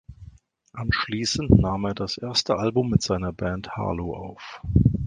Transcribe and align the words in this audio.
Anschließend 0.73 1.51
nahm 1.51 1.85
er 1.85 1.93
das 1.93 2.17
erste 2.17 2.57
Album 2.57 2.89
mit 2.89 3.03
seiner 3.03 3.31
Band 3.31 3.69
Harlow 3.77 4.15
auf. 4.15 4.61